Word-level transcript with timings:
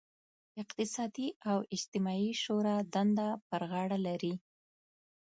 اقتصادي 0.61 1.27
او 1.51 1.57
اجتماعي 1.75 2.29
شورا 2.41 2.75
دنده 2.93 3.29
پر 3.47 3.61
غاړه 3.71 3.97
لري. 4.07 4.33